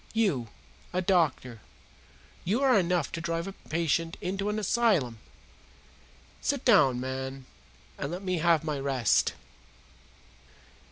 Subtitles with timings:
[0.15, 0.47] You,
[0.93, 1.61] a doctor
[2.43, 5.19] you are enough to drive a patient into an asylum.
[6.41, 7.45] Sit down, man,
[7.99, 9.33] and let me have my rest!"